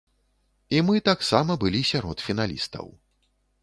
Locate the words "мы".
0.87-1.03